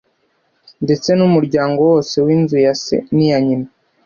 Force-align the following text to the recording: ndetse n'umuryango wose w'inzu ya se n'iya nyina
ndetse 0.83 1.09
n'umuryango 1.17 1.79
wose 1.89 2.15
w'inzu 2.25 2.57
ya 2.65 2.73
se 2.83 2.95
n'iya 3.15 3.37
nyina 3.45 3.67